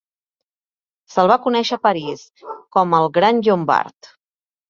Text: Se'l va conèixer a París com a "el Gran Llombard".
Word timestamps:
Se'l 1.15 1.29
va 1.31 1.35
conèixer 1.43 1.75
a 1.77 1.83
París 1.83 2.23
com 2.77 2.95
a 2.99 3.03
"el 3.05 3.13
Gran 3.19 3.43
Llombard". 3.49 4.13